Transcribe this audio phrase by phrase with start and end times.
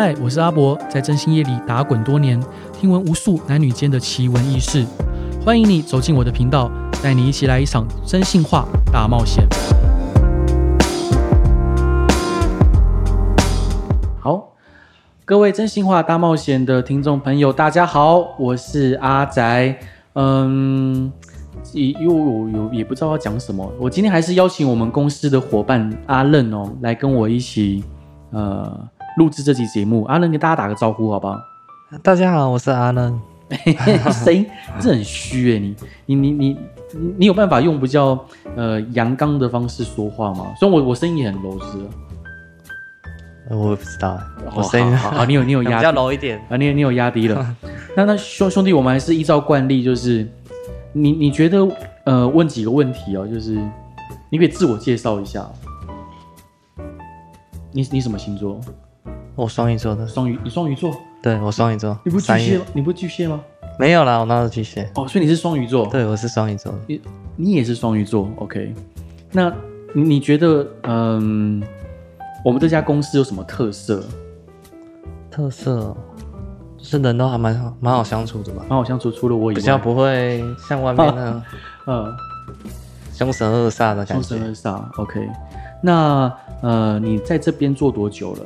[0.00, 2.40] 嗨，我是阿博，在真心夜里打滚多年，
[2.72, 4.86] 听闻无数男女间的奇闻异事。
[5.44, 6.70] 欢迎你走进我的频道，
[7.02, 9.44] 带你一起来一场真心话大冒险。
[14.20, 14.52] 好，
[15.24, 19.76] 各位真心话大冒险的听众朋友，大家好，我是阿宅。
[20.12, 21.12] 嗯，
[21.74, 27.82] 又有有也不知道要讲什么，我今天还是邀请我们公司的伙伴阿任哦，来跟我一起
[28.30, 28.88] 呃。
[29.18, 31.36] 录制这期节目，阿任跟大家打个招呼，好不好？
[32.04, 33.20] 大家好，我是阿任。
[34.12, 34.46] 声音
[34.78, 35.74] 这很虚哎，你
[36.14, 36.58] 你你你
[37.18, 38.16] 你有办法用比较
[38.54, 40.52] 呃阳刚的方式说话吗？
[40.60, 41.78] 虽然我我声音也很柔，是。
[43.50, 44.20] 我也不知道，
[44.54, 47.56] 我声音好，好，你有你有 压低，比较柔一点啊，你你有压低了。
[47.96, 50.24] 那那兄兄弟，我们还是依照惯例，就是
[50.92, 51.66] 你你觉得
[52.04, 53.58] 呃问几个问题哦，就是
[54.30, 55.44] 你可以自我介绍一下。
[57.72, 58.60] 你你什么星座？
[59.38, 60.92] 我双鱼座的，双鱼，你双鱼座？
[61.22, 61.96] 对，我双鱼座。
[62.04, 62.64] 你不巨蟹吗？
[62.72, 63.40] 你不巨蟹吗？
[63.78, 64.90] 没有啦，我哪有巨蟹？
[64.96, 65.86] 哦，所以你是双鱼座？
[65.86, 66.74] 对，我是双鱼座。
[66.88, 67.00] 你
[67.36, 68.74] 你也是双鱼座，OK？
[69.30, 69.54] 那
[69.92, 71.62] 你觉得，嗯，
[72.44, 74.02] 我们这家公司有什么特色？
[75.30, 75.96] 特色
[76.76, 78.64] 就是人都还蛮好，蛮好相处的吧？
[78.68, 81.42] 蛮好相处，除了我以外，比较不会像外面那样，
[81.86, 82.12] 嗯，
[83.12, 84.14] 凶神恶煞的感觉。
[84.14, 85.28] 凶神恶煞，OK？
[85.80, 88.40] 那呃，你在这边做多久了？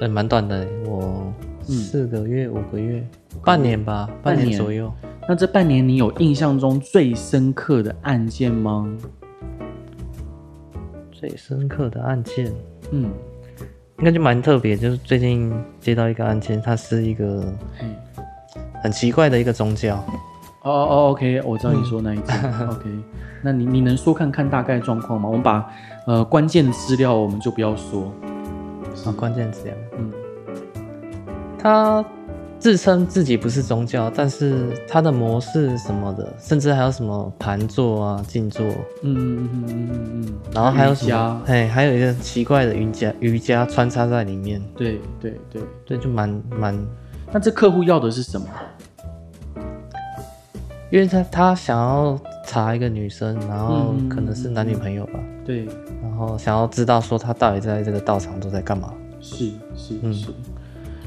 [0.00, 1.30] 对，蛮短的，我
[1.62, 3.06] 四个月、嗯、五个月、
[3.44, 4.90] 半年吧，半年左右。
[5.28, 8.88] 那这半年你有印象中最深刻的案件吗？
[11.12, 12.50] 最深刻的案件，
[12.92, 13.10] 嗯，
[13.98, 17.44] 应该就蛮特别，就是最近接到一个案件，它是一个
[18.82, 19.96] 很奇怪的一个宗教。
[20.62, 22.34] 哦哦，OK，我知道你说那一件。
[22.42, 22.88] 嗯、 OK，
[23.42, 25.28] 那你你能说看看大概状况吗？
[25.28, 25.70] 我们把
[26.06, 28.10] 呃关键资料我们就不要说。
[29.04, 30.12] 啊，关键词呀，嗯，
[31.58, 32.04] 他
[32.58, 38.66] 自称自己不是宗教，但是他的模式什么的，甚至还有什么盘坐啊、静坐，
[39.02, 41.42] 嗯嗯嗯嗯嗯嗯，然后还有什么？
[41.46, 46.78] 哎，还有一个奇怪的瑜伽瑜伽穿插在里面，对对对对，就蛮蛮。
[47.32, 48.46] 那这客户要的是什么？
[50.90, 55.66] 因为他他想要查一个女生，然后可能是男女朋友吧，嗯、对。
[56.02, 58.92] 然后想要知道说他到底在这个道场都在干嘛？
[59.20, 60.34] 是是是，是、嗯。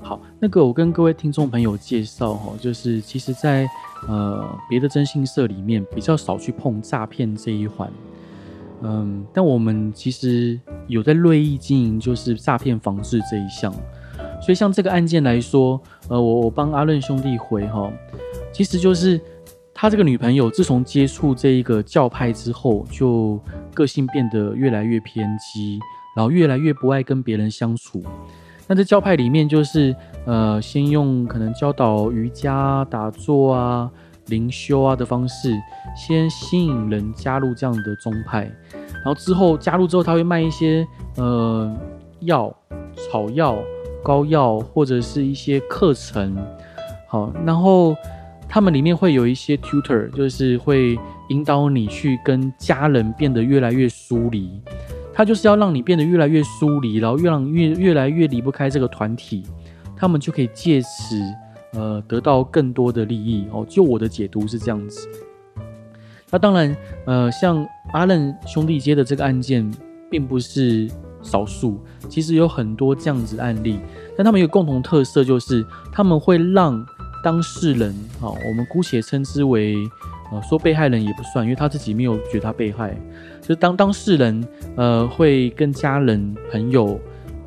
[0.00, 3.66] 好，那个我跟各位听众朋友介绍哈，就是其实在
[4.08, 7.90] 呃别的征信社里面比较少去碰诈骗这一环，
[8.82, 13.72] 嗯，但我们其实有在锐意经营就是诈骗防治这一项，
[14.40, 17.92] 所以像这个案件来说，呃，我我帮阿润兄弟回哈，
[18.52, 19.20] 其实就是。
[19.78, 23.38] 他这个女朋友自从接触这一个教派之后，就
[23.74, 25.78] 个性变得越来越偏激，
[26.16, 28.02] 然后越来越不爱跟别人相处。
[28.66, 29.94] 那这教派里面就是，
[30.24, 33.90] 呃，先用可能教导瑜伽、打坐啊、
[34.28, 35.52] 灵修啊的方式，
[35.94, 41.70] 先吸引人加入这样的宗派，然后之后加入之后，他会卖一些呃
[42.20, 42.50] 药、
[42.96, 43.58] 草药、
[44.02, 46.34] 膏药或者是一些课程，
[47.06, 47.94] 好，然后。
[48.48, 50.98] 他们里面会有一些 tutor，就是会
[51.28, 54.62] 引导你去跟家人变得越来越疏离。
[55.12, 59.42] 他就是要让你变得越来越疏离，然后越让越越来越离不开这个团体，
[59.96, 61.20] 他们就可以借此
[61.72, 63.64] 呃得到更多的利益哦。
[63.68, 65.08] 就我的解读是这样子。
[66.30, 66.76] 那当然，
[67.06, 69.70] 呃，像阿任兄弟接的这个案件，
[70.10, 70.86] 并不是
[71.22, 73.80] 少数，其实有很多这样子案例。
[74.16, 76.86] 但他们有共同特色，就是他们会让。
[77.26, 79.74] 当事人，好，我们姑且称之为，
[80.30, 82.96] 呃，说被害人也不算，因为他自己没有觉得他被害。
[83.40, 87.00] 就是当当事人，呃，会跟家人、朋友、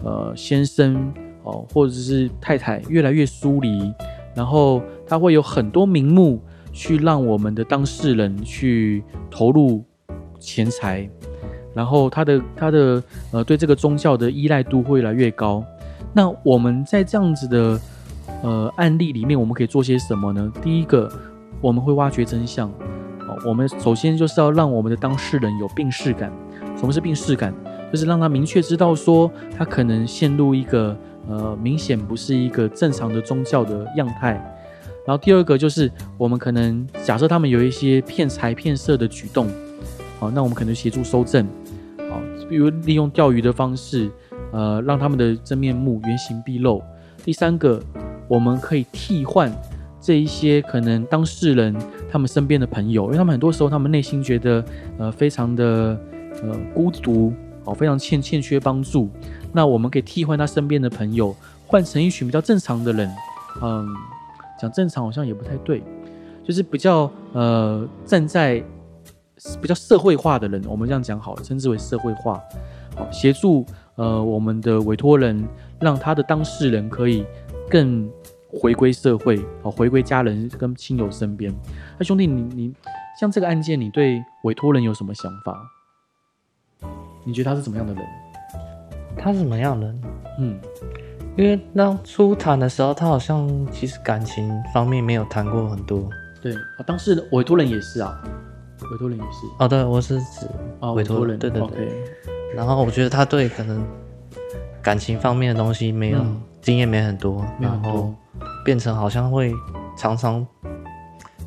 [0.03, 1.13] 呃，先生，
[1.43, 3.93] 哦，或者是太太越来越疏离，
[4.35, 9.01] 然后他会有很多名目去让我们的当事人去
[9.31, 9.81] 投入
[10.41, 11.09] 钱财，
[11.73, 15.63] 然后他的他的呃对这个宗教的依赖度会越来越高。
[16.11, 17.79] 那我们在这样子的。
[18.41, 20.51] 呃，案例里面我们可以做些什么呢？
[20.61, 21.11] 第一个，
[21.59, 22.69] 我们会挖掘真相。
[23.27, 26.31] 哦，我们首先就是要让我们的当事人有病视感。
[26.77, 27.53] 什么是病视感？
[27.91, 30.95] 就是让他明确知道说他可能陷入一个
[31.27, 34.33] 呃明显不是一个正常的宗教的样态。
[35.05, 39.47] 然后第二个就是我们可能假设他们有一些骗财骗色的举动，
[40.19, 41.45] 好，那我们可能协助搜证。
[42.09, 44.09] 好，比如利用钓鱼的方式，
[44.51, 46.81] 呃，让他们的真面目原形毕露。
[47.23, 47.81] 第三个。
[48.29, 49.51] 我们可以替换
[49.99, 51.75] 这一些可能当事人
[52.09, 54.63] 他们身边的朋友，因为他们很多时候他们内心觉得
[54.97, 55.99] 呃非常的
[56.41, 57.33] 呃孤独
[57.65, 59.09] 哦，非常欠欠缺帮助。
[59.51, 61.35] 那我们可以替换他身边的朋友，
[61.67, 63.11] 换成一群比较正常的人。
[63.61, 63.85] 嗯，
[64.61, 65.83] 讲正常好像也不太对，
[66.43, 68.63] 就是比较呃站在
[69.61, 72.39] 比较社会化的人，我们这样讲好了，称之为社会化，
[72.95, 73.65] 好协助
[73.95, 75.43] 呃我们的委托人，
[75.79, 77.25] 让他的当事人可以
[77.69, 78.09] 更
[78.51, 81.53] 回归社会，好回归家人跟亲友身边。
[81.97, 82.73] 那兄弟，你你
[83.19, 85.57] 像这个案件，你对委托人有什么想法？
[87.23, 88.03] 你觉得他是怎么样的人？
[89.17, 90.01] 他是什么样的人？
[90.39, 90.59] 嗯。
[91.37, 96.09] 因为当初谈的时候，他好像其实感情方面没有谈过很多。
[96.41, 98.21] 对啊，当时委托人也是啊，
[98.91, 99.47] 委托人也是。
[99.57, 100.47] 哦，对，我是指
[100.81, 101.87] 啊委托人，对对对。
[102.53, 103.81] 然后我觉得他对可能
[104.81, 108.13] 感情方面的东西没有、嗯、经验没很多，然后
[108.63, 109.53] 变成好像会
[109.97, 110.45] 常常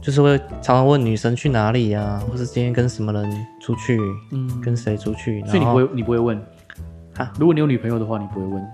[0.01, 4.01] 就是会常常问女生去哪里呀、啊，或是今天跟什么人出去，
[4.33, 5.41] 嗯，跟谁出去。
[5.47, 6.37] 所以你不会你不会问
[7.17, 7.33] 啊？
[7.39, 8.65] 如果你有女朋友的话，你不会问。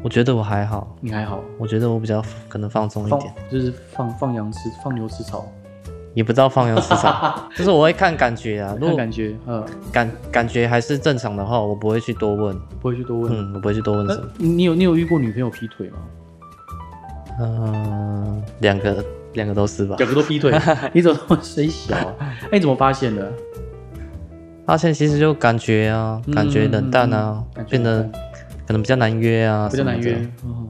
[0.00, 1.40] 我觉得我还好，你还好。
[1.58, 5.46] 我觉得我比较可能放松一点，就是放放羊吃，放牛吃草，
[6.14, 8.76] 也不知道放羊吃草， 就是我会看感觉啊。
[8.80, 13.32] 看感觉，嗯，感感觉还是正常的话，我不会去多问，不会去多问。
[13.32, 14.28] 嗯，我不会去多问什么。
[14.38, 15.98] 你有你有遇过女朋友劈腿吗？
[17.40, 19.04] 嗯，两个
[19.34, 19.96] 两个都是吧。
[19.98, 20.52] 两个都劈腿，
[20.92, 21.96] 你怎么那么衰小？
[22.50, 23.32] 哎，你怎么发现的？
[24.66, 28.08] 发现其实就感觉啊，感觉冷淡啊，变得。
[28.66, 30.14] 可能比较难约啊，比较难约，
[30.44, 30.68] 嗯，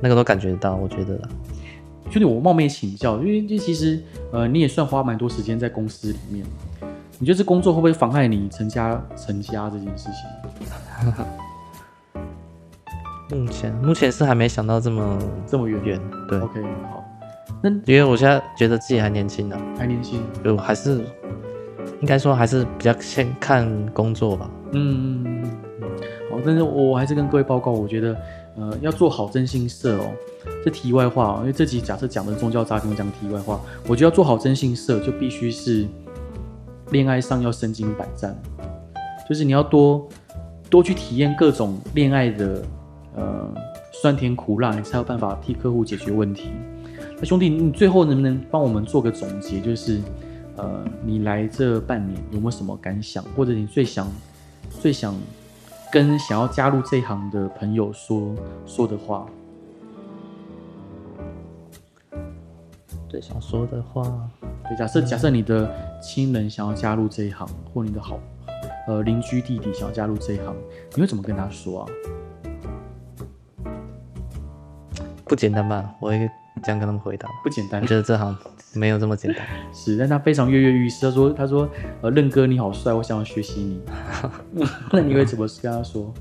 [0.00, 1.16] 那个都感觉得到，我觉得。
[2.10, 4.02] 兄弟，我冒昧请教，因为这其实，
[4.32, 6.44] 呃，你也算花蛮多时间在公司里面，
[7.20, 11.14] 你觉得这工作会不会妨害你成家成家这件事情？
[13.30, 16.38] 目前目前是还没想到这么这么远远，对。
[16.38, 17.04] OK，好。
[17.62, 21.04] 那因为我现在觉得自己还年轻呢，还年轻，就还是
[22.00, 24.50] 应该说还是比较先看工作吧。
[24.72, 25.50] 嗯嗯嗯。
[26.30, 28.16] 好但是我还是跟各位报告，我觉得，
[28.56, 30.10] 呃，要做好征信社哦。
[30.64, 35.86] 这题外话哦，因为这集假设讲的宗教诈骗，讲题外话，我觉得要做好征信社，就必须是
[36.90, 38.36] 恋爱上要身经百战，
[39.28, 40.06] 就是你要多
[40.68, 42.62] 多去体验各种恋爱的
[43.16, 43.52] 呃
[43.92, 46.50] 酸甜苦辣，你才有办法替客户解决问题。
[47.18, 49.60] 那兄弟，你最后能不能帮我们做个总结？
[49.60, 50.00] 就是
[50.56, 54.06] 呃，你来这半年有没有什么感想，或者你最想
[54.70, 55.12] 最想。
[55.92, 58.34] 跟想要加入这一行的朋友说
[58.66, 59.24] 说的话，
[63.08, 64.28] 最想说的话，
[64.68, 65.72] 对，假设假设你的
[66.02, 68.18] 亲人想要加入这一行，或你的好
[68.88, 70.54] 呃邻居弟弟想要加入这一行，
[70.96, 71.88] 你会怎么跟他说啊？
[75.26, 75.84] 不简单吧？
[75.98, 76.30] 我会
[76.62, 77.28] 这样跟他们回答。
[77.42, 78.36] 不简单，我觉得这行
[78.74, 79.44] 没有这么简单。
[79.74, 81.04] 是，但他非常跃跃欲试。
[81.04, 81.68] 他说：“他说，
[82.00, 83.82] 呃，任哥你好帅，我想要学习你。
[84.92, 86.14] ”那你会怎么跟他说？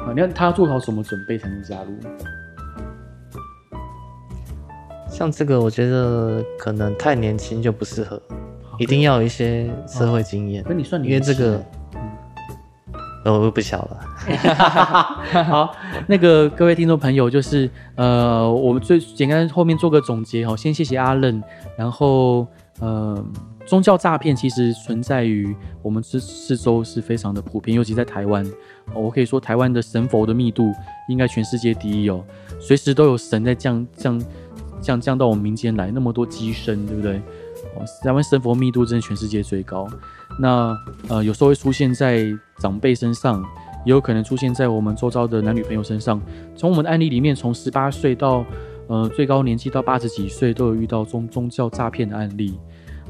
[0.00, 1.90] 啊，你看他要做好什么准备才能加入？
[5.08, 8.20] 像这个，我觉得可能太年轻就不适合，
[8.78, 10.64] 一定要有一些社会经验。
[10.66, 11.62] 那、哦、你算你因为这个。
[13.24, 14.00] 我又不小了。
[15.44, 15.74] 好，
[16.06, 20.56] 那个各位听众朋友，就是呃，我们最简单后面做个总结哈。
[20.56, 21.42] 先谢谢阿任，
[21.76, 22.46] 然后
[22.80, 23.24] 呃，
[23.66, 28.46] 宗教诈骗其实存在于我们这四周是非常的普遍，尤其在台湾。
[28.94, 30.72] 我可以说，台湾的神佛的密度
[31.08, 32.24] 应该全世界第一哦，
[32.60, 34.22] 随时都有神在降降
[34.80, 37.16] 降降到我们民间来，那么多乩身，对不对？
[37.76, 39.86] 哦台湾神佛密度真的全世界最高。
[40.38, 40.76] 那
[41.08, 42.26] 呃，有时候会出现在
[42.58, 43.42] 长辈身上，
[43.84, 46.20] 也有可能出现在我们周遭的男女朋友身上。
[46.56, 48.44] 从我们的案例里面，从十八岁到
[48.86, 52.58] 呃最高年纪到八十几岁，都有遇到宗宗教诈骗的案例。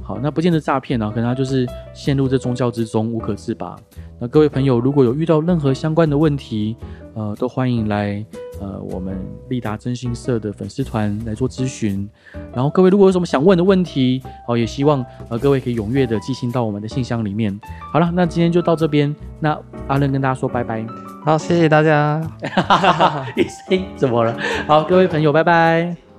[0.03, 3.77] 好，那不见得诈骗啊，可能他就是陷入这宗教之中无可自拔。
[4.19, 6.77] 那各位朋友，如果有遇到任何相关的问题，
[7.15, 8.25] 呃，都欢迎来。
[8.63, 12.09] 呃，我们利达征信社的粉丝团来做咨询，
[12.55, 17.61] 然后各位如果有什么想问的问题，好，也希望呃各位可以踊跃的寄信到我们的信箱里面。
[17.93, 20.87] 好了，那今天就到这边，那阿任跟大家说拜拜。
[21.25, 22.21] 好，谢谢大家。
[23.37, 24.39] 你声音怎么了？
[24.69, 26.12] 好，各位朋友，拜拜。